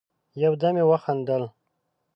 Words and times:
يودم 0.43 0.75
يې 0.79 0.85
وخندل: 0.91 1.43